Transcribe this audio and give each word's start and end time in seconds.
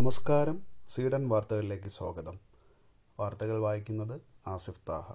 നമസ്കാരം. 0.00 0.62
സ്വീഡൻ 0.94 1.28
വാർത്തകളിലേക്ക് 1.28 1.88
സ്വാഗതം. 1.88 2.38
വാർത്തകൾ 3.20 3.58
വായിക്കുന്നത് 3.58 4.20
ആസിഫ് 4.46 4.80
താഹ. 4.88 5.12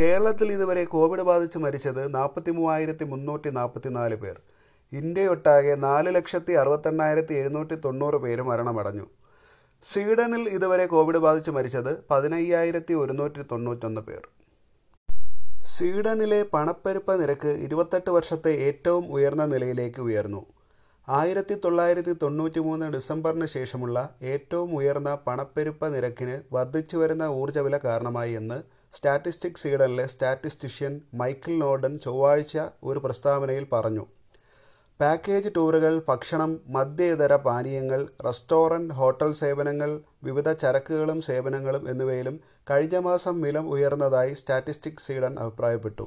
കേരളത്തിൽ 0.00 0.52
ഇതുവരെ 0.52 0.84
കോവിഡ് 0.84 1.20
ബാധിച്ച് 1.20 1.58
മരിച്ചത് 1.58 2.14
നാൽപ്പത്തി 2.14 2.50
മൂവായിരത്തി 2.50 3.04
മുന്നൂറ്റി 3.04 3.50
നാൽപ്പത്തി 3.50 3.88
നാല് 3.88 4.14
പേർ. 4.14 4.40
ഇന്ത്യയൊട്ടാകെ 4.92 5.74
നാല് 5.74 6.14
ലക്ഷത്തി 6.14 6.52
അറുപത്തെണ്ണായിരത്തി 6.52 7.34
എഴുന്നൂറ്റി 7.34 7.74
തൊണ്ണൂറ് 7.74 8.14
പേര് 8.14 8.42
മരണമടഞ്ഞു. 8.42 9.06
സ്വീഡനിൽ 9.92 10.48
ഇതുവരെ 10.48 10.86
കോവിഡ് 10.86 11.18
ബാധിച്ച് 11.18 11.50
മരിച്ചത് 11.50 12.04
പതിനയ്യായിരത്തി 12.10 12.94
ഒരുന്നൂറ്റി 12.94 13.42
തൊണ്ണൂറ്റൊന്ന് 13.42 14.00
പേർ. 14.00 14.28
സ്വീഡനിലെ 15.62 16.42
പണപ്പെരുപ്പ 16.42 17.12
നിരക്ക് 17.12 17.48
ഇരുപത്തെട്ട് 17.48 18.10
വർഷത്തെ 18.10 18.50
ഏറ്റവും 18.50 19.12
ഉയർന്ന 19.12 19.46
നിലയിലേക്ക് 19.46 20.00
ഉയർന്നു. 20.00 20.46
ആയിരത്തി 21.08 21.54
തൊള്ളായിരത്തി 21.64 22.12
തൊണ്ണൂറ്റി 22.22 22.58
മൂന്ന് 22.58 22.86
ഡിസംബറിന് 22.92 23.46
ശേഷമുള്ള 23.46 24.16
ഏറ്റവും 24.22 24.76
ഉയർന്ന 24.76 25.18
പണപ്പെരുപ്പ 25.26 25.86
നിരക്കിന് 25.86 26.54
വർദ്ധിച്ചു 26.54 26.96
വരുന്ന 26.96 27.22
ഊർജവില 27.22 27.76
കാരണമായി 27.76 28.32
എന്ന് 28.32 28.58
സ്റ്റാറ്റിസ്റ്റിക് 28.96 29.60
സ്വീഡനിലെ 29.62 30.06
സ്റ്റാറ്റിസ്റ്റിഷ്യൻ 30.06 31.00
മൈക്കിൾ 31.14 31.58
നോർഡൻ 31.58 31.98
ചൊവ്വാഴ്ച 31.98 32.58
ഒരു 32.84 32.98
പ്രസ്താവനയിൽ 32.98 33.66
പറഞ്ഞു. 33.72 34.06
പാക്കേജ് 35.00 35.54
ടൂറുകൾ 35.56 36.02
ഭക്ഷണം 36.08 36.60
മദ്യേതര 36.68 37.36
പാനീയങ്ങൾ 37.36 38.06
റെസ്റ്റോറന്റ് 38.26 38.94
ഹോട്ടൽ 38.94 39.32
സേവനങ്ങൾ 39.32 40.00
വിവിധ 40.24 40.50
ചരക്കുകളും 40.52 41.22
സേവനങ്ങളും 41.22 41.88
എന്നിവയിലും 41.90 42.40
കഴിഞ്ഞ 42.70 42.96
മാസം 42.96 43.40
വില 43.40 43.58
ഉയർന്നതായി 43.58 44.32
സ്റ്റാറ്റിസ്റ്റിക് 44.32 45.02
സ്വീഡൻ 45.06 45.38
അഭിപ്രായപ്പെട്ടു. 45.38 46.06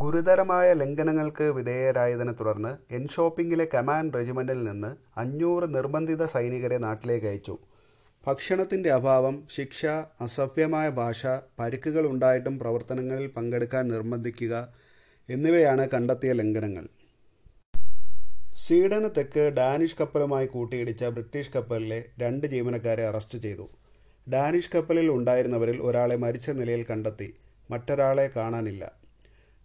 ഗുരുതരമായ 0.00 0.66
ലംഘനങ്ങൾക്ക് 0.80 1.46
വിധേയരായതിനെ 1.56 2.32
തുടർന്ന് 2.32 2.70
എൻഷോപ്പിംഗിലെ 2.96 3.64
കമാൻഡ് 3.74 4.14
റെജിമെന്റിൽ 4.16 4.60
നിന്ന് 4.68 4.90
അഞ്ഞൂറ് 5.22 5.66
നിർബന്ധിത 5.74 6.24
സൈനികരെ 6.34 6.78
നാട്ടിലേക്ക് 6.84 7.26
അയച്ചു. 7.26 7.54
ഭക്ഷണത്തിന്റെ 8.24 8.90
അഭാവം 8.90 9.36
ശിക്ഷ 9.56 9.80
അസഭ്യമായ 10.26 10.88
ഭാഷ 11.00 11.20
പരിക്കുകൾ 11.58 12.06
ഉണ്ടായിട്ടും 12.12 12.58
പ്രവർത്തനങ്ങളിൽ 12.58 13.26
പങ്കെടുക്കാൻ 13.36 13.84
നിർബന്ധിക്കുക 13.88 14.54
എന്നിവയാണ് 15.28 15.84
കണ്ടെത്തിയ 15.94 16.32
ലംഘനങ്ങൾ. 16.40 16.86
സ്വീഡന് 18.64 19.10
തെക്ക് 19.18 19.44
ഡാനിഷ് 19.58 19.98
കപ്പലുമായി 20.00 20.46
കൂട്ടിയിടിച്ച 20.46 21.04
ബ്രിട്ടീഷ് 21.16 21.54
കപ്പലിലെ 21.56 22.00
രണ്ട് 22.22 22.46
ജീവനക്കാരെ 22.54 23.06
അറസ്റ്റ് 23.10 23.38
ചെയ്തു. 23.38 23.66
ഡാനിഷ് 24.26 24.72
കപ്പലിൽ 24.76 25.10
ഉണ്ടായിരുന്നവരിൽ 25.10 25.78
ഒരാളെ 25.88 26.18
മരിച്ച 26.24 26.50
നിലയിൽ 26.60 26.84
കണ്ടെത്തി 26.90 27.28
മറ്റൊരാളെ 27.70 28.26
കാണാനില്ല. 28.36 28.84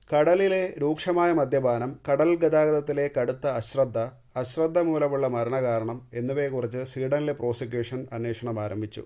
കടലിലെ 0.10 0.74
രൂക്ഷമായ 0.82 1.32
മദ്യപാനം 1.32 1.92
കടൽ 2.08 2.36
ഗതാഗതത്തിലെ 2.36 3.10
കടുത്ത 3.16 3.46
അശ്രദ്ധ 3.60 4.00
അശ്രദ്ധ 4.36 4.80
മൂലമുള്ള 4.80 5.28
മരണകാരണം 5.28 6.02
എന്നിവയെക്കുറിച്ച് 6.14 6.82
സ്വീഡനിലെ 6.92 7.34
പ്രോസിക്യൂഷൻ 7.34 8.08
അന്വേഷണം 8.14 8.60
ആരംഭിച്ചു. 8.60 9.04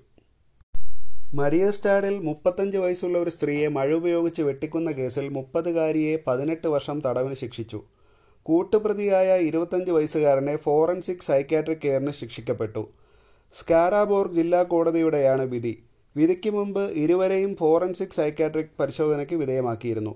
മരിയസ്റ്റാഡിൽ 1.33 2.15
മുപ്പത്തഞ്ച് 2.19 2.77
വയസ്സുള്ള 2.77 3.17
ഒരു 3.17 3.29
സ്ത്രീയെ 3.29 3.67
മഴ 3.67 3.93
ഉപയോഗിച്ച് 3.93 4.41
വെട്ടിക്കുന്ന 4.41 4.91
കേസിൽ 4.91 5.29
മുപ്പതുകാരിയെ 5.29 6.23
പതിനെട്ട് 6.27 6.67
വർഷം 6.67 7.01
തടവിന് 7.05 7.33
ശിക്ഷിച്ചു. 7.33 7.79
കൂട്ടുപ്രതിയായ 8.45 9.37
ഇരുപത്തഞ്ച് 9.49 9.91
വയസ്സുകാരനെ 9.91 10.55
ഫോറൻസിക് 10.55 11.27
സൈക്യാട്രിക് 11.29 11.83
കെയറിന് 11.85 12.11
ശിക്ഷിക്കപ്പെട്ടു. 12.11 12.83
സ്കാരാബോർഗ് 13.53 14.37
ജില്ലാ 14.39 14.63
കോടതിയുടെയാണ് 14.63 15.45
വിധി. 15.45 15.73
വിധിക്ക് 16.15 16.49
മുമ്പ് 16.49 16.83
ഇരുവരെയും 17.03 17.55
ഫോറൻസിക് 17.55 18.17
സൈക്യാട്രിക് 18.19 18.75
പരിശോധനയ്ക്ക് 18.79 19.35
വിധേയമാക്കിയിരുന്നു. 19.35 20.13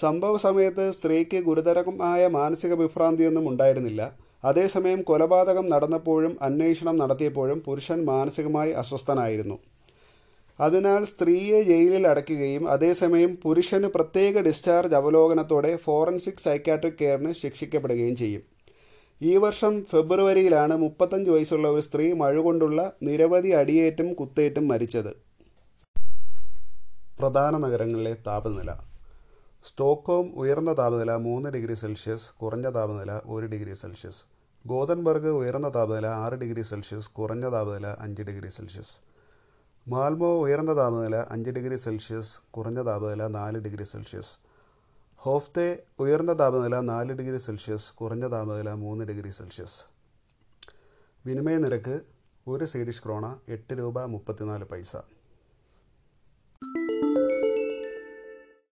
സംഭവ 0.00 0.36
സമയത്ത് 0.36 0.90
സ്ത്രീക്ക് 0.90 1.36
ഗുരുതരമായ 1.36 2.26
മാനസിക 2.26 2.74
വിഭ്രാന്തിയൊന്നും 2.74 3.48
ഉണ്ടായിരുന്നില്ല. 3.48 4.12
അതേസമയം 4.44 5.02
കൊലപാതകം 5.02 5.70
നടന്നപ്പോഴും 5.70 6.38
അന്വേഷണം 6.42 6.96
നടത്തിയപ്പോഴും 6.96 7.60
പുരുഷൻ 7.60 8.04
മാനസികമായി 8.04 8.72
അസ്വസ്ഥനായിരുന്നു. 8.72 9.58
അതിനാൽ 10.60 11.04
സ്ത്രീയെ 11.04 11.62
ജയിലിൽ 11.62 12.08
അടയ്ക്കുകയും 12.08 12.68
അതേസമയം 12.68 13.38
പുരുഷന് 13.42 13.84
പ്രത്യേക 13.84 14.40
ഡിസ്ചാർജ് 14.40 14.94
അവലോകനത്തോടെ 14.94 15.76
ഫോറൻസിക് 15.76 16.42
സൈക്കാട്രിക് 16.42 16.98
കെയറിന് 17.00 17.32
ശിക്ഷിക്കപ്പെടുകയും 17.32 18.16
ചെയ്യും. 18.16 18.42
ഈ 19.22 19.36
വർഷം 19.36 19.84
ഫെബ്രുവരിയിലാണ് 19.84 20.76
മുപ്പത്തഞ്ച് 20.76 21.30
വയസ്സുള്ള 21.30 21.68
ഒരു 21.68 21.80
സ്ത്രീ 21.80 22.12
മഴ 22.12 22.38
കൊണ്ടുള്ള 22.38 22.92
നിരവധി 23.02 23.48
അടിയേറ്റും 23.48 24.14
കുത്തേറ്റും 24.14 24.68
മരിച്ചത്. 24.68 25.12
പ്രധാന 27.18 27.56
നഗരങ്ങളിലെ 27.56 28.16
താപനില. 28.26 28.89
സ്റ്റോക്ക്ഹോം 29.68 30.32
ഉയർന്ന 30.36 30.72
താപനില 30.78 31.16
മൂന്ന് 31.16 31.50
ഡിഗ്രി 31.50 31.74
സെൽഷ്യസ് 31.74 32.34
കുറഞ്ഞ 32.42 32.70
താപനില 32.70 33.20
ഒരു 33.26 33.46
ഡിഗ്രി 33.46 33.74
സെൽഷ്യസ്. 33.74 34.24
ഗോതൻബർഗ് 34.66 35.28
ഉയർന്ന 35.28 35.74
താപനില 35.74 36.06
ആറ് 36.06 36.32
ഡിഗ്രി 36.32 36.62
സെൽഷ്യസ് 36.62 37.10
കുറഞ്ഞ 37.10 37.52
താപനില 37.52 37.86
അഞ്ച് 37.86 38.22
ഡിഗ്രി 38.22 38.48
സെൽഷ്യസ്. 38.48 39.00
മാൽമോ 39.88 40.42
ഉയർന്ന 40.42 40.76
താപനില 40.76 41.16
അഞ്ച് 41.16 41.50
ഡിഗ്രി 41.50 41.76
സെൽഷ്യസ് 41.76 42.40
കുറഞ്ഞ 42.50 42.86
താപനില 42.86 43.26
നാല് 43.26 43.58
ഡിഗ്രി 43.58 43.84
സെൽഷ്യസ്. 43.84 44.38
ഹോഫ്തെ 45.16 45.82
ഉയർന്ന 45.98 46.38
താപനില 46.38 46.80
നാല് 46.80 47.12
ഡിഗ്രി 47.12 47.38
സെൽഷ്യസ് 47.38 47.94
കുറഞ്ഞ 47.94 48.30
താപനില 48.30 48.72
മൂന്ന് 48.72 49.04
ഡിഗ്രി 49.04 49.30
സെൽഷ്യസ്. 49.30 49.84
വിനിമയ 51.26 51.56
നിരക്ക് 51.56 52.00
ഒരു 52.48 52.64
സ്വീഡിഷ് 52.64 53.04
ക്രോണ 53.04 53.36
എട്ട് 53.48 53.74
രൂപ 53.78 54.02
മുപ്പത്തിനാല് 54.04 54.64
പൈസ. 54.64 54.96